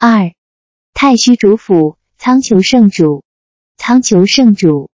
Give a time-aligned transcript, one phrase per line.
[0.00, 0.32] 二、
[0.94, 3.24] 太虚主府，苍穹圣主。
[3.76, 4.90] 苍穹圣主，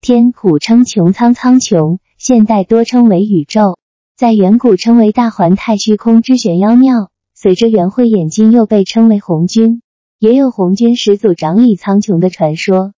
[0.00, 3.78] 天古称穹苍，苍穹现代多称为宇宙，
[4.16, 7.08] 在远古称为大环太虚空之玄妖庙。
[7.36, 9.80] 随着元会演进，又被称为红军，
[10.18, 12.94] 也有红军始祖掌理苍穹的传说。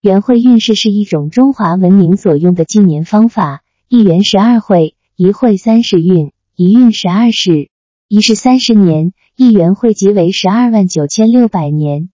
[0.00, 7.68] 元会运势是一种中华文明所用的纪年方法，一元十二会，一会三十运，一运十二世，
[8.06, 12.10] 一世三十年，一元汇集为十二万九千六百年。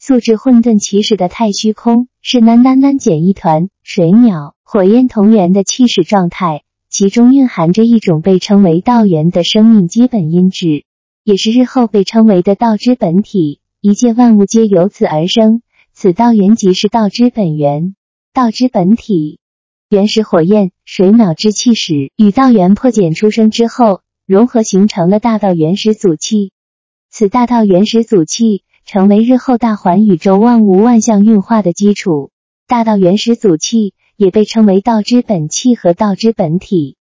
[0.00, 10.84] 素质混沌起始的太虚空是喃喃喃减一团水鸟、火焰同源的气势状态，其中蕴含着一种被称为道源的生命基本因质，
[11.22, 13.60] 也是日后被称为的道之本体。
[13.80, 15.62] 一切万物皆由此而生，
[15.92, 17.94] 此道源即是道之本源、
[18.32, 19.38] 道之本体。
[19.90, 26.50] 原始火焰、水鸟之气始与道源破茧出生之后，融合形成了大道原始祖气。
[27.16, 28.64] 此大道原始祖气。
[28.84, 32.32] 成为日后大环宇宙万物万象运化的基础。
[32.66, 36.96] 大道原始祖气也被称为道之本气和道之本体。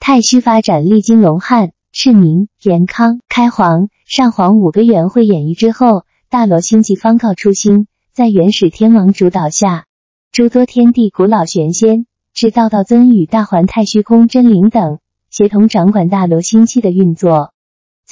[0.00, 9.86] 太虚发展历经龙汉、赤明、延康、开皇、上皇五个元会演绎之后，大罗星际方告初心，在元始天王主导下，
[10.32, 14.98] 诸多天地古老玄仙、至道道尊与大环太虚空真灵等，
[15.30, 17.54] 协同掌管大罗星系的运作。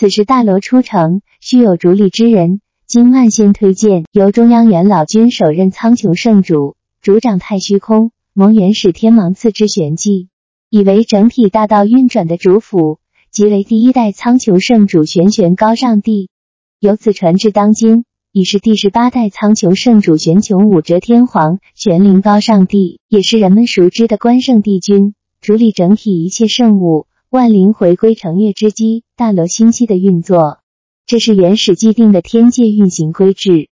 [0.01, 2.63] 此时大罗初成，须有主理之人。
[2.87, 10.31] 经万仙推荐，由中央元老君首任苍穹圣主，主掌太虚空，蒙元始天王赐之玄机，
[10.71, 12.99] 以为整体大道运转的主辅，
[13.31, 16.31] 即为第一代苍穹圣主玄玄高上帝。
[16.79, 30.59] 由此传至当今，已是第十八代苍穹圣主玄穹武则天皇玄灵高上帝，也是人们熟知的关圣帝君，主理整体一切圣物，万灵回归成月之基，大罗星系的运作。
[31.07, 33.69] 这是原始既定的天界运行规制。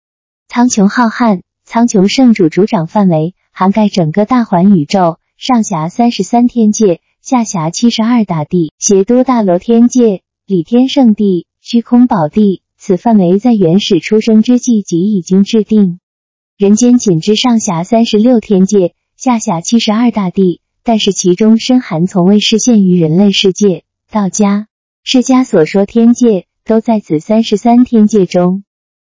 [0.50, 12.62] 苍穹浩瀚，苍穹圣主主掌范围涵盖整个大环宇宙，上辖三十三天界，下辖七十二大地，协都大罗天界、理天圣地、虚空宝地。
[12.78, 16.02] 此范围在原始出生之际即已经制定。
[16.58, 23.84] 人间仅知上辖三十六天界，下辖七十二大地，但是其中深含从未实现于人类世界。
[24.10, 24.70] 道家、
[25.04, 26.48] 释迦所说天界。
[26.68, 28.64] 都在此三十三天界中，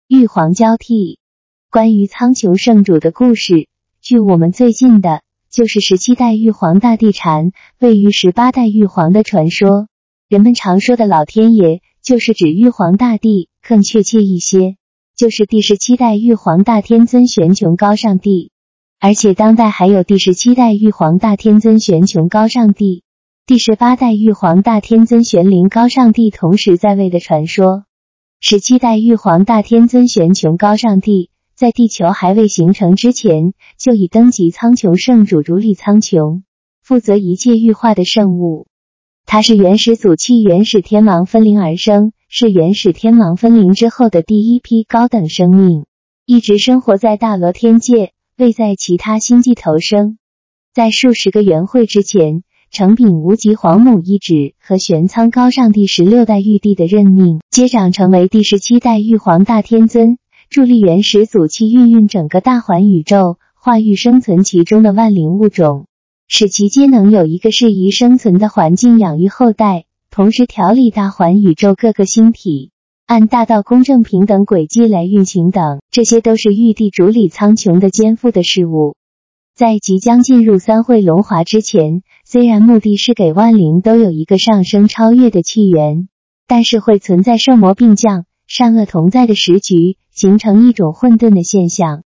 [0.09, 1.19] 玉皇交替。
[1.70, 3.69] 关于苍穹圣主的故事，
[4.03, 9.88] 距我们最近的就是十七代玉皇大帝禅位于十八代玉皇的传说。
[10.28, 14.76] 人们常说的老天爷，就是指玉皇大帝，更确切一些，
[15.16, 18.50] 就是第十七代玉皇大天尊玄穹高上帝。
[18.98, 23.02] 而且当代还有第十七代玉皇大天尊玄穹高上帝。
[23.44, 27.84] 第十八代玉皇大天尊玄灵高上帝同时在位的传说。
[28.40, 36.42] 十七代玉皇大天尊玄穹高上帝在地球还未形成之前，就已登极苍穹圣主，主理苍穹，
[36.82, 38.66] 负责一切玉化的圣物。
[39.26, 45.84] 他是原始祖气元始天王分灵而生，是元始天王分灵之后的第一批高等生命，
[46.24, 50.19] 一直生活在大罗天界，未在其他星际投生。
[50.74, 52.42] 在数十个元会之前。
[52.72, 60.19] 承禀无极皇母一旨和玄苍高上帝十六代玉帝的任命，接掌成为第十七代玉皇大天尊，
[60.50, 65.86] 助力原始祖气运运整个大环宇宙，化育生存其中的万灵物种，
[66.26, 72.72] 使其皆能有一个适宜生存的环境养育后代，同时调理大环宇宙各个星体，
[73.06, 78.96] 按大道公正平等轨迹来运行等，这些都是玉帝主理苍穹的肩负的事物。
[79.54, 82.02] 在即将进入三会龙华之前。
[82.24, 86.08] 虽然目的是给万灵都有一个上升超越的气源，
[86.48, 92.02] 但是会存在圣魔并降、善恶同在的时局，形成一种混沌的现象。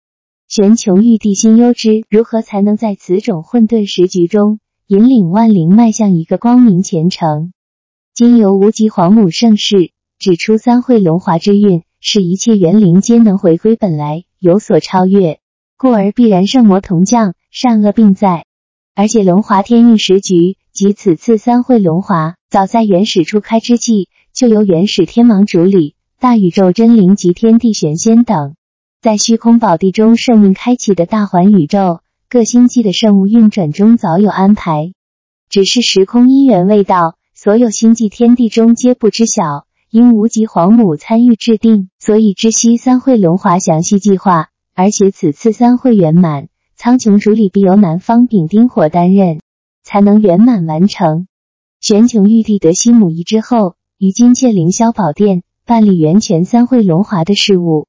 [0.50, 7.54] 玄穹玉帝心忧之，如何才能在此种混沌时局中引领万灵迈向一个光明前程？
[8.14, 15.40] 经由无极皇母盛世指出，三会龙华之运是一切元灵皆能回归本来，有所超越，
[15.78, 18.44] 故而必然圣魔同降，善恶并在。
[18.96, 28.56] 而且龙华天运时局及此次三会龙华，早在原始初开之际，就由原始天王主理，大宇宙真灵及天地玄仙等，
[29.02, 34.92] 在虚空宝地中圣命开启的大环宇宙各星际的圣物运转中早有安排，
[35.48, 39.69] 只是时空因缘未到，所有星际天地中皆不知晓。
[39.92, 46.48] 因无极皇母参与制定，所以知悉三会龙华详细计划，而且此次三会圆满。
[46.76, 49.40] 苍穹主理必由南方丙丁火担任，
[49.84, 51.26] 才能圆满完成。
[51.82, 57.88] 玄穹玉帝得西母仪之后，于金阙凌霄宝殿办理元泉三会龙华的事务。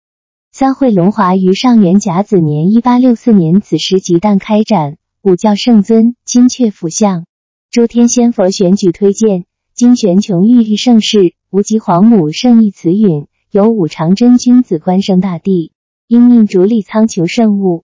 [0.53, 7.27] 三会龙华于上元甲子年一八六四年子时即旦开展，五教圣尊、金阙辅相、
[7.71, 9.45] 诸天仙佛选举推荐，
[9.75, 15.73] 经玄穹玉帝盛世、无极皇母圣意慈允，由五常真君子关圣大帝
[16.07, 17.83] 应命主理苍穹圣物。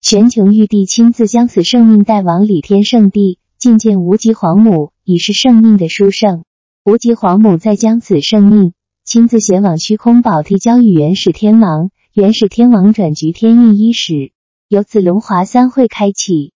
[0.00, 6.42] 玄穹玉帝亲自将此圣命带往李天圣地，觐见无极皇母，已是圣命的殊胜。
[6.84, 8.72] 无极皇母再将此圣命
[9.04, 11.90] 亲自写往虚空宝地，交与元始天王。
[12.14, 14.32] 元始天王转局天运伊始，
[14.68, 16.52] 由此龙华三会开启。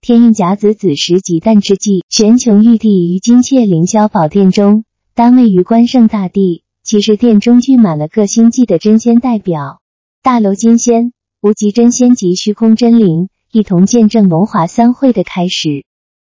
[0.00, 4.84] 天运甲子子时极旦之际，玄穹玉帝于金阙凌霄宝殿中，
[5.14, 6.62] 单位于关圣大帝。
[6.82, 9.80] 其实殿中聚满了各星际的真仙代表，
[10.22, 11.12] 大罗金仙、
[11.42, 15.84] 无极真仙及虚空真灵，一同见证龙华三会的开始。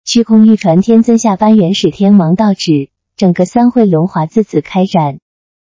[0.04, 5.18] 虚空玉传天尊下颁元始天王道旨，整个三会龙华自此开展。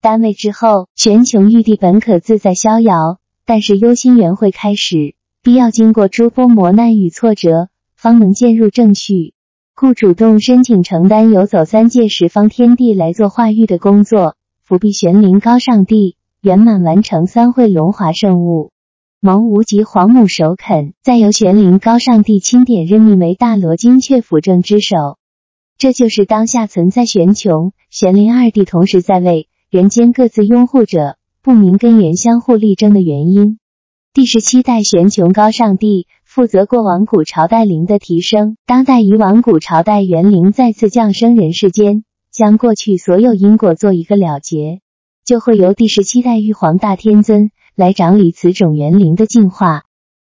[0.01, 9.34] 单位之后，玄穹玉帝本可自在逍遥，但是忧心缘会开始，必要经过诸多磨难与挫折，方能渐入正序，
[9.77, 18.71] 故主动申请承担游走三界十方天地来做化育的工作，辅弼玄灵高上帝圆满完成三会龙华圣物。
[19.19, 24.95] 蒙无极皇母首肯，再由玄灵高上帝钦点任命为大罗金阙辅政之首。
[25.77, 29.49] 这就是当下存在玄穹、玄灵二帝同时在位。
[29.69, 33.59] 人间各自拥护者，不明根源，相互力争的原因。
[34.13, 44.81] 第十七代玄穹高上帝负责过往古朝代灵的提升，当代以往古朝代元灵再次降生人世间，将过去所有因果做一个了结，
[45.23, 49.83] 就会由第十七代玉皇大天尊来掌理此种元灵的进化。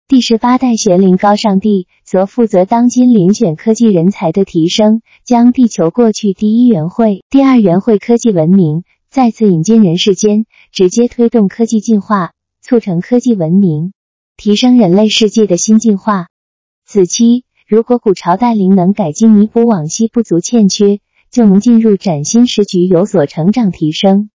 [0.08, 8.82] 第十八代玄灵高上帝则负责当今遴选科技人才的提升，将地球过去第一元会、第二元会科技文明。
[9.08, 13.92] 再次引进人世间，直接推动科技进化，促成科技文明，
[14.36, 16.28] 提升人类世界的新进化。
[16.84, 21.00] 此期，如果古朝代灵能改进弥补往昔不足欠缺，
[21.30, 24.30] 就能进入崭新时局，有所成长提升。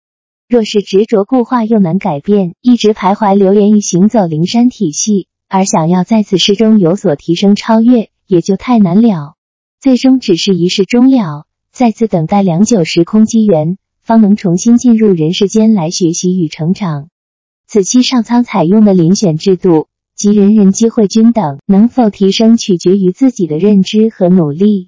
[0.47, 9.35] 若是执着固化又难改变，一直徘徊流连于行走灵山体系，而想要在此世中有所提升超越，也就太难了。
[9.79, 13.77] 最终只是一世终了，再次等待良久时空机缘。
[14.01, 17.09] 方能重新进入人世间来学习与成长。
[17.69, 24.87] 此期上苍采用的遴选制度，及人人机会均等，能否提升取决于自己的认知和努力。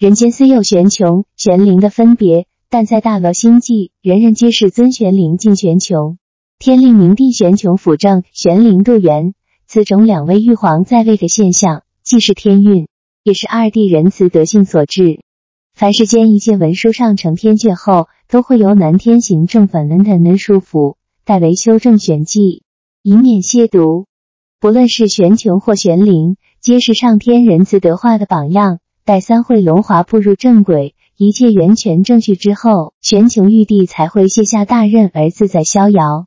[0.00, 6.16] 人间虽有玄穹、玄灵的分别，但在大罗星际，人人皆是尊玄灵敬玄穹，
[6.58, 9.34] 天令明帝玄穹辅政，玄灵度元。
[9.68, 12.88] 此种两位玉皇在位的现象，既是天运，
[13.22, 15.20] 也是二帝仁慈德性所致。
[15.72, 20.96] 凡世间一切文书上承天阙后，都会由南天行正本能的能书府
[21.28, 22.62] 代为修正玄迹，
[23.02, 24.06] 以免亵渎。
[24.60, 28.78] 不论是玄穹或玄灵，皆是上天仁慈德化的榜样。
[29.04, 36.26] 待三会龙华步入正轨，一切源泉正序之后，玄穹玉帝才会卸下大任而自在逍遥。